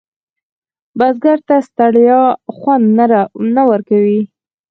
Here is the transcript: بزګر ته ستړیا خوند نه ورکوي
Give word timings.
بزګر 0.97 1.39
ته 1.47 1.55
ستړیا 1.67 2.21
خوند 2.57 2.85
نه 3.55 3.63
ورکوي 3.71 4.21